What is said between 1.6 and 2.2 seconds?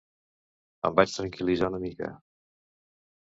una mica.